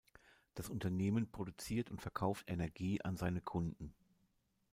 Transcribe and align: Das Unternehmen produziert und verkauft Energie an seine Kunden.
Das 0.55 0.67
Unternehmen 0.67 1.29
produziert 1.31 1.91
und 1.91 2.01
verkauft 2.01 2.45
Energie 2.49 2.99
an 3.03 3.17
seine 3.17 3.39
Kunden. 3.39 3.93